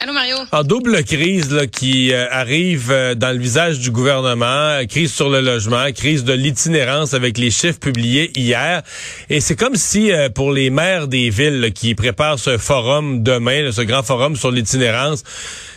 [0.00, 0.12] Allô.
[0.52, 5.12] En double crise là, qui euh, arrive euh, dans le visage du gouvernement, euh, crise
[5.12, 8.82] sur le logement, crise de l'itinérance avec les chiffres publiés hier.
[9.28, 13.82] Et c'est comme si pour les maires des villes qui préparent ce forum demain, ce
[13.82, 15.24] grand forum sur l'itinérance,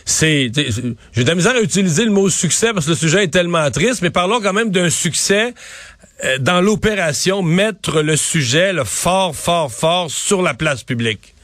[0.04, 3.32] c'est j'ai de la misère à utiliser le mot succès parce que le sujet est
[3.32, 5.52] tellement triste, mais parlons quand même d'un succès
[6.40, 11.34] dans l'opération, mettre le sujet le fort, fort, fort sur la place publique.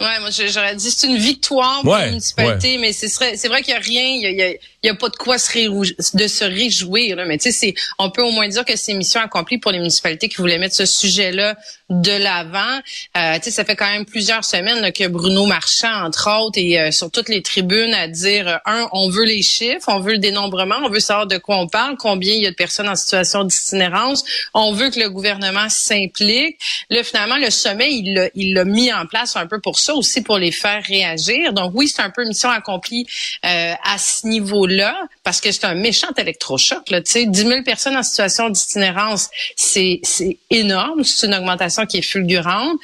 [0.00, 3.74] Ouais, moi j'aurais dit c'est une victoire pour la municipalité, mais c'est c'est vrai qu'il
[3.74, 4.50] y a rien, il y a,
[4.82, 7.16] il y a pas de quoi se de se réjouir.
[7.16, 7.26] Là.
[7.26, 9.78] Mais tu sais, c'est on peut au moins dire que c'est mission accomplie pour les
[9.78, 11.56] municipalités qui voulaient mettre ce sujet-là
[11.90, 12.80] de l'avant.
[13.16, 16.78] Euh, tu sais, ça fait quand même plusieurs semaines que Bruno Marchand, entre autres, et
[16.78, 20.12] euh, sur toutes les tribunes à dire euh, un, on veut les chiffres, on veut
[20.12, 22.88] le dénombrement, on veut savoir de quoi on parle, combien il y a de personnes
[22.88, 24.24] en situation d'itinérance,
[24.54, 26.58] on veut que le gouvernement s'implique.
[26.88, 29.94] Là, finalement, le sommet, il l'a il l'a mis en place un peu pour ça
[29.94, 31.52] aussi pour les faire réagir.
[31.52, 33.06] Donc oui, c'est un peu mission accomplie
[33.44, 36.90] euh, à ce niveau-là parce que c'est un méchant électrochoc.
[36.90, 41.04] Là, tu sais, 10 000 personnes en situation d'itinérance, c'est c'est énorme.
[41.04, 42.78] C'est une augmentation qui est fulgurante.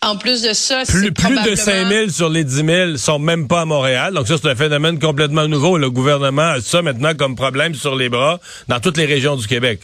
[0.00, 3.48] En plus de ça, plus, plus de 5 000 sur les 10 000 sont même
[3.48, 4.14] pas à Montréal.
[4.14, 5.76] Donc ça, c'est un phénomène complètement nouveau.
[5.76, 8.38] Le gouvernement a ça maintenant comme problème sur les bras
[8.68, 9.80] dans toutes les régions du Québec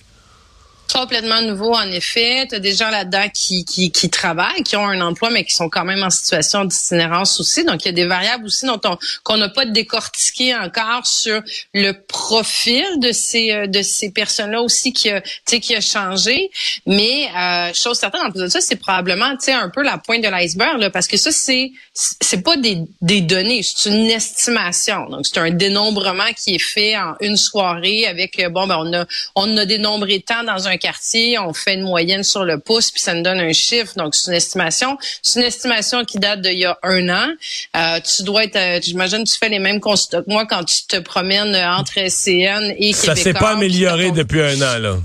[0.94, 2.46] complètement nouveau, en effet.
[2.48, 5.54] Tu as des gens là-dedans qui, qui, qui, travaillent, qui ont un emploi, mais qui
[5.54, 7.64] sont quand même en situation d'itinérance aussi.
[7.64, 11.42] Donc, il y a des variables aussi dont on qu'on n'a pas décortiqué encore sur
[11.72, 16.50] le profil de ces euh, de ces personnes-là aussi qui a, qui a changé.
[16.86, 20.28] Mais euh, chose certaine, en plus de ça, c'est probablement un peu la pointe de
[20.28, 25.08] l'iceberg, parce que ça, c'est c'est pas des, des données, c'est une estimation.
[25.08, 28.92] Donc, c'est un dénombrement qui est fait en une soirée avec, euh, bon, ben, on
[28.92, 32.90] a, on a dénombré tant dans un quartier, on fait une moyenne sur le pouce,
[32.90, 33.94] puis ça nous donne un chiffre.
[33.96, 34.98] Donc, c'est une estimation.
[35.22, 37.28] C'est une estimation qui date d'il y a un an.
[37.76, 40.86] Euh, tu dois être, euh, j'imagine, tu fais les mêmes constats que moi quand tu
[40.86, 44.96] te promènes entre SCN et Ça s'est pas amélioré depuis un an, là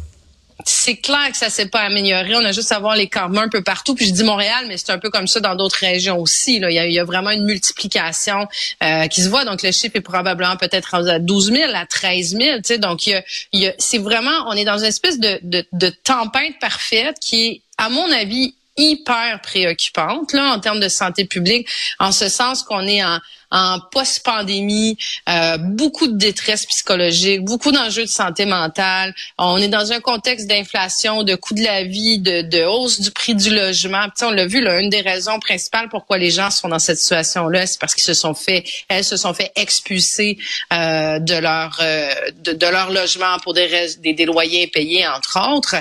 [0.70, 2.36] c'est clair que ça s'est pas amélioré.
[2.36, 3.96] On a juste à voir les campements un peu partout.
[3.96, 6.60] Puis je dis Montréal, mais c'est un peu comme ça dans d'autres régions aussi.
[6.60, 6.70] Là.
[6.70, 8.48] Il, y a, vraiment une multiplication
[8.84, 9.46] euh, qui se voit.
[9.46, 12.60] Donc le chiffre est probablement peut-être à 12 000, à 13 000.
[12.64, 15.90] Tu donc il y a, c'est vraiment, on est dans une espèce de, de, de
[16.04, 21.68] tempête parfaite qui est, à mon avis, hyper préoccupante là en termes de santé publique,
[22.00, 23.20] en ce sens qu'on est en
[23.52, 29.14] en post-pandémie, euh, beaucoup de détresse psychologique, beaucoup d'enjeux de santé mentale.
[29.38, 33.12] On est dans un contexte d'inflation, de coût de la vie, de, de hausse du
[33.12, 34.06] prix du logement.
[34.16, 37.00] Puis, on l'a vu, là, une des raisons principales pourquoi les gens sont dans cette
[37.00, 40.38] situation-là, c'est parce qu'ils se sont fait, elles se sont fait expulser
[40.74, 45.76] euh, de leur euh, de, leur logement pour des, des, loyers payés, entre autres.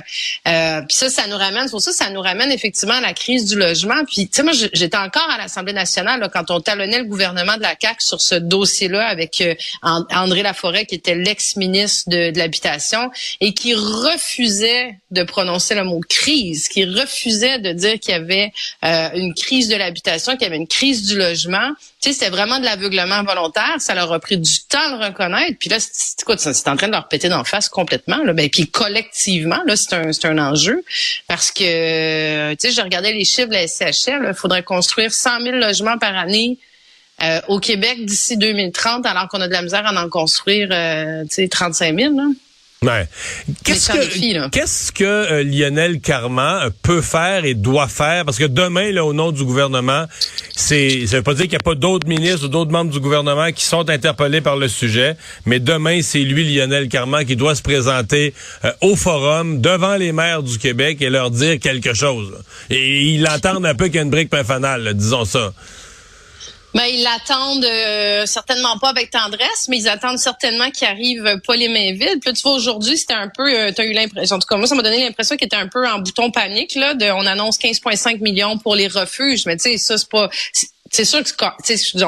[0.47, 3.45] Euh, puis ça, ça nous ramène, pour ça, ça nous ramène effectivement à la crise
[3.45, 4.05] du logement.
[4.06, 7.57] Puis, tu sais, moi, j'étais encore à l'Assemblée nationale là, quand on talonnait le gouvernement
[7.58, 13.10] de la CAQ sur ce dossier-là avec euh, André Laforêt, qui était l'ex-ministre de, l'Habitation,
[13.41, 18.52] et qui refusait de prononcer le mot crise, qui refusait de dire qu'il y avait
[18.84, 21.70] euh, une crise de l'habitation, qu'il y avait une crise du logement.
[22.00, 23.76] Tu sais, c'était vraiment de l'aveuglement volontaire.
[23.78, 25.58] Ça leur a pris du temps de le reconnaître.
[25.58, 28.19] Puis là, c'est en train de leur péter d'en face complètement.
[28.19, 28.32] Là.
[28.32, 30.84] Ben, puis collectivement, là, c'est un, un enjeu.
[31.26, 34.26] Parce que, tu sais, je regardais les chiffres de la SCHL.
[34.28, 36.58] Il faudrait construire 100 000 logements par année
[37.23, 41.25] euh, au Québec d'ici 2030, alors qu'on a de la misère à en construire, euh,
[41.25, 42.15] tu sais, 35 000.
[42.17, 42.23] Là.
[42.83, 43.09] Ouais.
[43.65, 48.25] Qu'est-ce que, qu'est-ce que euh, Lionel Carman peut faire et doit faire?
[48.25, 50.05] Parce que demain, là, au nom du gouvernement,
[50.55, 53.01] c'est, ça veut pas dire qu'il n'y a pas d'autres ministres ou d'autres membres du
[53.01, 57.56] gouvernement qui sont interpellés par le sujet, mais demain, c'est lui, Lionel Carman, qui doit
[57.56, 58.33] se présenter
[58.81, 62.33] au forum devant les maires du Québec et leur dire quelque chose.
[62.71, 65.53] Et ils l'entendent un peu qu'il y a une brique fanale, disons ça.
[66.75, 71.56] Ben, ils l'attendent euh, certainement pas avec tendresse, mais ils attendent certainement qu'il arrive pas
[71.56, 72.20] les mains vides.
[72.20, 74.56] Puis tu vois, aujourd'hui, c'était un peu, euh, tu as eu l'impression, en tout cas,
[74.56, 77.26] moi, ça m'a donné l'impression qu'il était un peu en bouton panique, là, de, on
[77.26, 80.29] annonce 15,5 millions pour les refuges, mais tu sais, ça, c'est pas,
[80.90, 82.06] c'est sûr que on,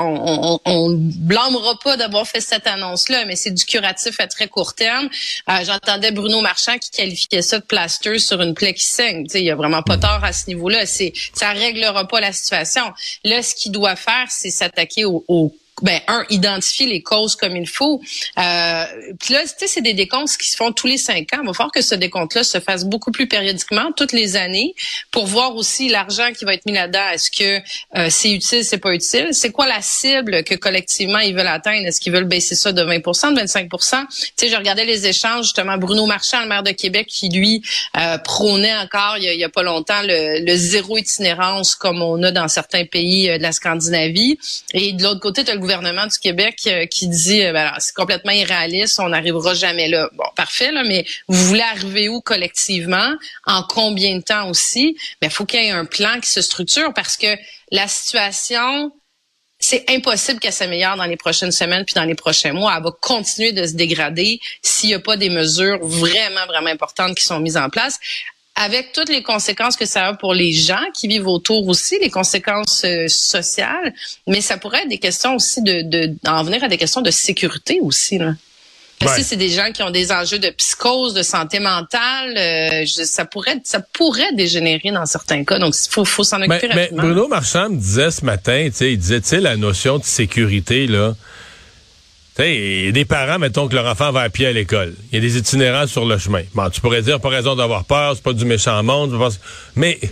[0.55, 4.75] on, on blâmera pas d'avoir fait cette annonce-là, mais c'est du curatif à très court
[4.75, 5.09] terme.
[5.49, 9.27] Euh, j'entendais Bruno Marchand qui qualifiait ça de plaster sur une plaie qui saigne.
[9.35, 10.87] Il y a vraiment pas tort à ce niveau-là.
[10.87, 12.83] C'est ça réglera pas la situation.
[13.25, 17.57] Là, ce qu'il doit faire, c'est s'attaquer au, au ben un identifier les causes comme
[17.57, 18.01] il faut.
[18.39, 18.85] Euh,
[19.19, 21.41] puis là, tu sais, c'est des décomptes qui se font tous les cinq ans.
[21.43, 24.75] Il va falloir que ce décompte-là se fasse beaucoup plus périodiquement, toutes les années,
[25.11, 27.09] pour voir aussi l'argent qui va être mis là-dedans.
[27.13, 27.59] Est-ce que
[27.99, 29.29] euh, c'est utile, c'est pas utile?
[29.33, 31.87] C'est quoi la cible que collectivement ils veulent atteindre?
[31.87, 35.45] Est-ce qu'ils veulent baisser ça de 20% de 25% Tu sais, je regardais les échanges
[35.45, 35.77] justement.
[35.79, 37.63] Bruno Marchand, le maire de Québec, qui lui
[37.97, 42.31] euh, prônait encore il y, a, pas longtemps le, le, zéro itinérance comme on a
[42.31, 44.39] dans certains pays euh, de la Scandinavie.
[44.75, 47.95] Et de l'autre côté, tu le gouvernement du Québec euh, qui dit euh, ben c'est
[47.95, 50.09] complètement irréaliste, on n'arrivera jamais là.
[50.15, 53.15] Bon, parfait, là, mais vous voulez arriver où collectivement,
[53.47, 54.97] en combien de temps aussi?
[55.21, 57.37] Ben, il faut qu'il y ait un plan qui se structure parce que
[57.71, 58.93] la situation
[59.63, 62.75] c'est impossible qu'elle s'améliore dans les prochaines semaines puis dans les prochains mois.
[62.77, 67.15] Elle va continuer de se dégrader s'il n'y a pas des mesures vraiment, vraiment importantes
[67.15, 67.99] qui sont mises en place
[68.61, 72.11] avec toutes les conséquences que ça a pour les gens qui vivent autour aussi, les
[72.11, 73.95] conséquences euh, sociales,
[74.27, 77.11] mais ça pourrait être des questions aussi de, de en venir à des questions de
[77.11, 78.19] sécurité aussi.
[78.19, 78.35] Là.
[78.99, 82.35] Parce que c'est des gens qui ont des enjeux de psychose, de santé mentale.
[82.37, 85.59] Euh, ça pourrait, ça pourrait dégénérer dans certains cas.
[85.59, 88.99] Donc, il faut, faut s'en occuper mais, Mais Bruno Marchand me disait ce matin, il
[88.99, 91.15] disait, tu sais, la notion de sécurité là
[92.39, 94.95] il y des parents, mettons que leur enfant va à pied à l'école.
[95.11, 96.43] Il y a des itinérants sur le chemin.
[96.55, 99.19] Bon, tu pourrais dire, pas raison d'avoir peur, c'est pas du méchant monde.
[99.77, 100.09] Mais, tu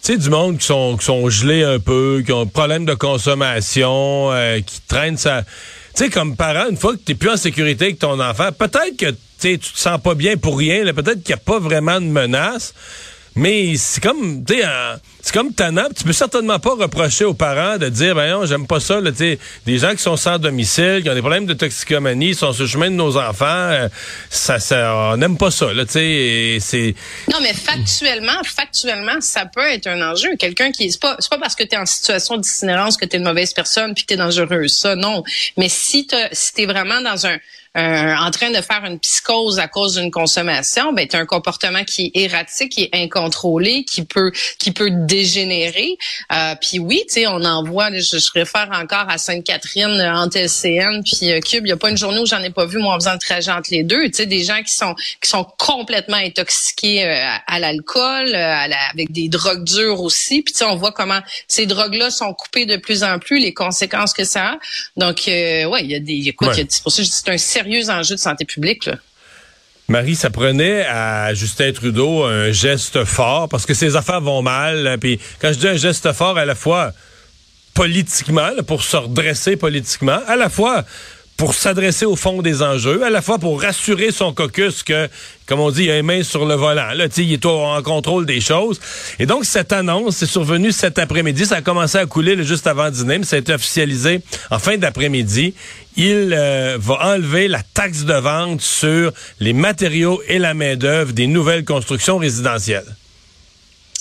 [0.00, 4.30] sais, du monde qui sont, qui sont gelés un peu, qui ont problème de consommation,
[4.32, 5.42] euh, qui traînent ça.
[5.94, 8.50] Tu sais, comme parent, une fois que tu n'es plus en sécurité avec ton enfant,
[8.52, 12.00] peut-être que tu te sens pas bien pour rien, peut-être qu'il n'y a pas vraiment
[12.00, 12.74] de menace.
[13.36, 14.62] Mais c'est comme, tu sais,
[15.20, 15.88] c'est comme tannant.
[15.96, 19.00] Tu peux certainement pas reprocher aux parents de dire, ben non, j'aime pas ça.
[19.00, 22.64] Là, des gens qui sont sans domicile, qui ont des problèmes de toxicomanie, sont sur
[22.64, 23.88] le chemin de nos enfants, euh,
[24.30, 25.72] ça, ça, on n'aime pas ça.
[25.72, 26.94] Là, c'est.
[27.32, 30.36] Non, mais factuellement, factuellement, ça peut être un enjeu.
[30.38, 33.16] Quelqu'un qui c'est pas, c'est pas parce que tu es en situation d'itinérance que tu
[33.16, 34.76] es une mauvaise personne puis que tu es dangereuse.
[34.76, 35.24] Ça, non.
[35.56, 37.38] Mais si tu si es vraiment dans un
[37.76, 41.26] euh, en train de faire une psychose à cause d'une consommation, ben tu as un
[41.26, 45.98] comportement qui est erratique, qui est incontrôlé, qui peut qui peut dégénérer.
[46.32, 50.14] Euh, puis oui, tu sais, on en voit, je, je, réfère encore à Sainte-Catherine euh,
[50.14, 51.66] entre LCN puis euh, Cube.
[51.66, 53.18] Il y a pas une journée où j'en ai pas vu moi en faisant le
[53.18, 54.04] trajet entre les deux.
[54.06, 57.02] Tu sais, des gens qui sont qui sont complètement intoxiqués
[57.46, 60.42] à, l'alcool, avec des drogues dures aussi.
[60.42, 63.52] Puis tu sais, on voit comment ces drogues-là sont coupées de plus en plus, les
[63.52, 64.58] conséquences que ça a.
[64.96, 67.38] Donc ouais, il y a des, écoute, c'est pour ça que c'est un
[69.88, 74.96] Marie, ça prenait à Justin Trudeau un geste fort parce que ses affaires vont mal.
[74.98, 76.92] Puis quand je dis un geste fort, à la fois
[77.74, 80.84] politiquement, pour se redresser politiquement, à la fois
[81.36, 85.08] pour s'adresser au fond des enjeux, à la fois pour rassurer son caucus que,
[85.46, 86.92] comme on dit, il a une main sur le volant.
[86.94, 88.80] Là, il est en contrôle des choses.
[89.18, 91.46] Et donc, cette annonce est survenue cet après-midi.
[91.46, 94.20] Ça a commencé à couler juste avant dîner, mais ça a été officialisé
[94.50, 95.54] en fin d'après-midi.
[95.96, 101.26] Il euh, va enlever la taxe de vente sur les matériaux et la main-d'œuvre des
[101.26, 102.96] nouvelles constructions résidentielles.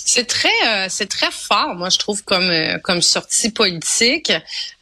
[0.05, 4.31] C'est très, euh, c'est très fort, moi je trouve comme euh, comme sortie politique,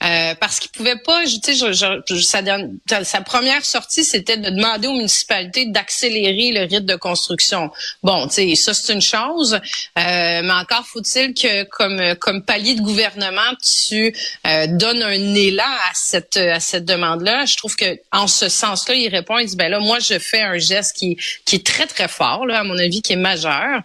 [0.04, 4.94] euh, parce qu'il pouvait pas, tu sais, sa, sa, première sortie c'était de demander aux
[4.94, 7.72] municipalités d'accélérer le rythme de construction.
[8.02, 9.60] Bon, tu sais, ça c'est une chose,
[9.96, 14.14] mais encore faut-il que comme comme palier de gouvernement, tu
[14.44, 17.46] donnes un élan à cette à cette demande-là.
[17.46, 20.42] Je trouve que en ce sens-là, il répond, il dit ben là, moi je fais
[20.42, 23.82] un geste qui qui est très très fort, là, à mon avis, qui est majeur,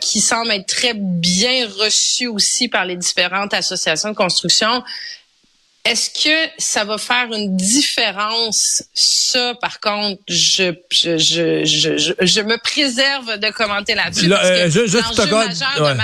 [0.00, 4.82] qui semble être très bien reçu aussi par les différentes associations de construction.
[5.84, 8.82] Est-ce que ça va faire une différence?
[8.92, 14.26] Ça, par contre, je, je, je, je, je me préserve de commenter là-dessus.
[14.26, 15.96] Là, euh, je, je te ouais.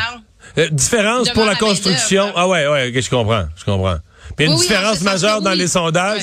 [0.58, 2.32] euh, différence pour la construction.
[2.36, 3.98] Ah ouais, ouais, je comprends, je comprends.
[4.36, 6.22] Puis une différence majeure dans les sondages.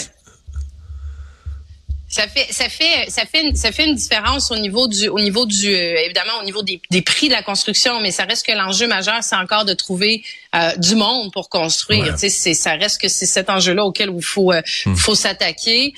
[2.10, 5.20] Ça fait, ça fait, ça fait, une, ça fait une différence au niveau du, au
[5.20, 8.48] niveau du, euh, évidemment au niveau des, des, prix de la construction, mais ça reste
[8.48, 10.24] que l'enjeu majeur, c'est encore de trouver
[10.56, 12.16] euh, du monde pour construire.
[12.16, 14.96] Tu sais, ça reste que c'est cet enjeu-là auquel il faut, euh, hmm.
[14.96, 15.94] faut s'attaquer.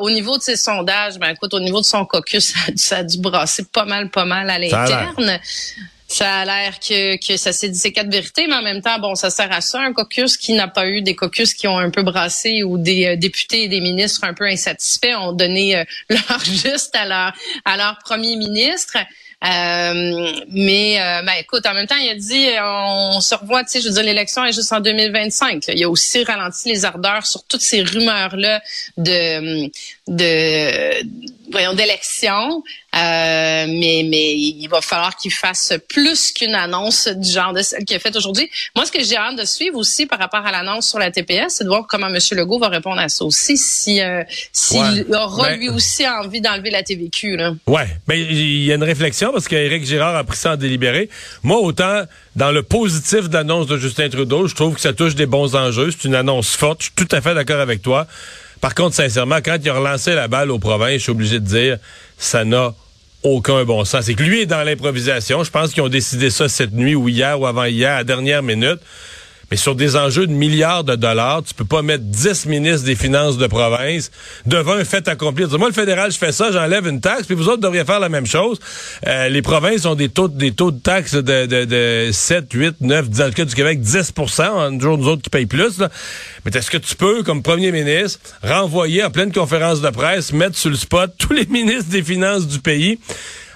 [0.00, 3.02] au niveau de ses sondages, ben écoute, au niveau de son caucus, ça, ça a
[3.02, 5.40] dû brasser pas mal, pas mal à l'interne.
[6.14, 9.00] Ça a l'air que, que ça s'est dit ces quatre vérités, mais en même temps,
[9.00, 11.76] bon, ça sert à ça, un caucus qui n'a pas eu des caucus qui ont
[11.76, 15.76] un peu brassé ou des euh, députés et des ministres un peu insatisfaits ont donné
[15.76, 17.32] euh, leur juste à leur,
[17.64, 18.96] à leur premier ministre.
[18.96, 23.80] Euh, mais ben, écoute, en même temps, il a dit on, se revoit, tu sais,
[23.80, 25.64] je veux dire, l'élection est juste en 2025.
[25.74, 28.62] Il a aussi ralenti les ardeurs sur toutes ces rumeurs là
[28.96, 29.68] de
[30.06, 31.04] de
[31.54, 32.62] voyons, d'élection.
[32.94, 37.84] Euh, mais, mais il va falloir qu'il fasse plus qu'une annonce du genre de celle
[37.84, 38.48] qu'il a faite aujourd'hui.
[38.76, 41.56] Moi, ce que j'ai hâte de suivre aussi par rapport à l'annonce sur la TPS,
[41.56, 42.18] c'est de voir comment M.
[42.32, 46.70] Legault va répondre à ça aussi, si euh, s'il aura ben, lui aussi envie d'enlever
[46.70, 47.36] la TVQ.
[47.36, 47.54] Là.
[47.66, 50.56] Ouais, mais ben, il y a une réflexion parce qu'Éric Girard a pris ça en
[50.56, 51.08] délibéré.
[51.42, 52.04] Moi, autant
[52.36, 55.90] dans le positif d'annonce de Justin Trudeau, je trouve que ça touche des bons enjeux.
[55.90, 56.80] C'est une annonce forte.
[56.80, 58.06] Je suis tout à fait d'accord avec toi.
[58.64, 61.44] Par contre, sincèrement, quand il a relancé la balle aux provinces, je suis obligé de
[61.44, 61.76] dire,
[62.16, 62.72] ça n'a
[63.22, 64.06] aucun bon sens.
[64.06, 65.44] C'est que lui est dans l'improvisation.
[65.44, 68.80] Je pense qu'ils ont décidé ça cette nuit ou hier ou avant-hier, à dernière minute.
[69.54, 72.96] Mais sur des enjeux de milliards de dollars, tu peux pas mettre 10 ministres des
[72.96, 74.10] Finances de province
[74.46, 75.44] devant un fait accompli.
[75.56, 78.08] Moi, le fédéral, je fais ça, j'enlève une taxe, puis vous autres devriez faire la
[78.08, 78.58] même chose.
[79.06, 82.80] Euh, les provinces ont des taux, des taux de taxes de, de, de 7, 8,
[82.80, 85.78] 9, dans le cas du Québec, 10 en jour nous autres qui payent plus.
[86.44, 90.58] Mais est-ce que tu peux, comme premier ministre, renvoyer en pleine conférence de presse, mettre
[90.58, 92.98] sur le spot tous les ministres des Finances du pays?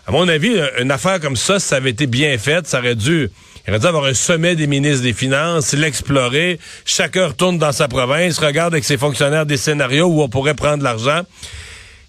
[0.07, 3.31] À mon avis, une affaire comme ça, ça avait été bien faite, ça aurait dû
[3.69, 6.59] il aurait dû avoir un sommet des ministres des Finances, l'explorer.
[6.87, 10.83] Chacun retourne dans sa province, regarde avec ses fonctionnaires des scénarios où on pourrait prendre
[10.83, 11.21] l'argent.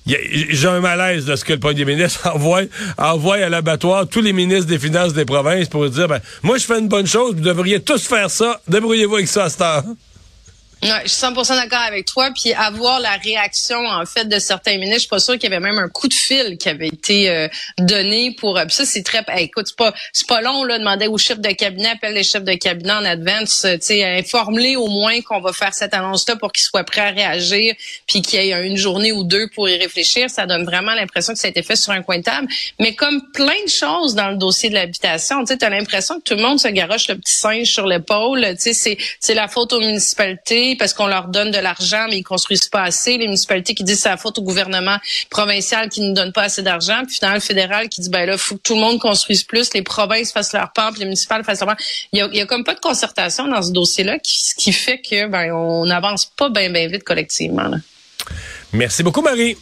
[0.06, 2.62] J'ai un malaise de ce que le premier ministre envoie,
[2.98, 6.64] envoie à l'abattoir tous les ministres des Finances des provinces pour dire, ben, moi, je
[6.64, 8.62] fais une bonne chose, vous devriez tous faire ça.
[8.70, 9.86] Débrouillez-vous avec ça à cette.
[10.82, 12.30] Ouais, je suis 100% d'accord avec toi.
[12.34, 15.54] Puis avoir la réaction en fait de certains ministres, je suis pas sûre qu'il y
[15.54, 18.58] avait même un coup de fil qui avait été euh, donné pour.
[18.58, 19.26] Euh, ça c'est très.
[19.40, 20.80] écoute, c'est pas c'est pas long là.
[20.80, 24.06] Demander au chef de cabinet, appelle les chefs de cabinet en advance, euh, tu sais,
[24.06, 27.76] informer au moins qu'on va faire cette annonce-là pour qu'ils soient prêts à réagir,
[28.08, 30.30] puis qu'il y ait une journée ou deux pour y réfléchir.
[30.30, 32.48] Ça donne vraiment l'impression que ça a été fait sur un coin de table.
[32.80, 36.24] Mais comme plein de choses dans le dossier de l'habitation, tu sais, as l'impression que
[36.24, 38.46] tout le monde se garoche le petit singe sur l'épaule.
[38.56, 42.18] Tu sais, c'est c'est la faute aux municipalités parce qu'on leur donne de l'argent, mais
[42.18, 43.18] ils construisent pas assez.
[43.18, 44.98] Les municipalités qui disent c'est la faute au gouvernement
[45.30, 47.04] provincial qui ne donne pas assez d'argent.
[47.06, 49.74] Puis finalement, le fédéral qui dit, ben là, faut que tout le monde construise plus,
[49.74, 51.78] les provinces fassent leur part, puis les municipales fassent leur part.
[52.12, 54.72] Il y a, il y a comme pas de concertation dans ce dossier-là, qui, qui
[54.72, 57.70] fait que ben on n'avance pas bien bien vite collectivement.
[58.74, 59.58] Merci beaucoup, Marie.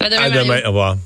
[0.00, 0.22] À demain.
[0.22, 0.60] À demain.
[0.64, 0.96] Au revoir.